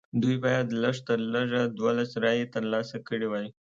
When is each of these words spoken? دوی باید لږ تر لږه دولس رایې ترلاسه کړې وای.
دوی 0.21 0.35
باید 0.43 0.67
لږ 0.83 0.95
تر 1.07 1.19
لږه 1.33 1.61
دولس 1.79 2.11
رایې 2.23 2.45
ترلاسه 2.55 2.97
کړې 3.07 3.27
وای. 3.29 3.47